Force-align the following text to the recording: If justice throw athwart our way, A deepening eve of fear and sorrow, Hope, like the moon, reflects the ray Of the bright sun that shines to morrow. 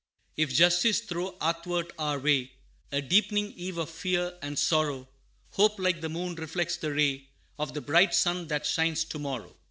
If 0.35 0.51
justice 0.51 0.99
throw 1.01 1.37
athwart 1.39 1.93
our 1.99 2.17
way, 2.17 2.53
A 2.91 3.03
deepening 3.03 3.51
eve 3.55 3.77
of 3.77 3.91
fear 3.91 4.33
and 4.41 4.57
sorrow, 4.57 5.07
Hope, 5.51 5.77
like 5.77 6.01
the 6.01 6.09
moon, 6.09 6.33
reflects 6.33 6.75
the 6.77 6.91
ray 6.91 7.27
Of 7.59 7.75
the 7.75 7.81
bright 7.81 8.15
sun 8.15 8.47
that 8.47 8.65
shines 8.65 9.03
to 9.03 9.19
morrow. 9.19 9.55